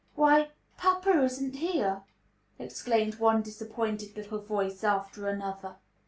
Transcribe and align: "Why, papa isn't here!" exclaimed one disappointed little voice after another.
"Why, 0.15 0.49
papa 0.77 1.11
isn't 1.25 1.57
here!" 1.57 2.01
exclaimed 2.57 3.19
one 3.19 3.43
disappointed 3.43 4.17
little 4.17 4.39
voice 4.41 4.83
after 4.83 5.27
another. 5.27 5.75